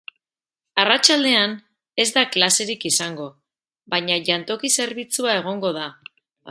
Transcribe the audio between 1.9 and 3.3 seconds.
ez da klaserik izango,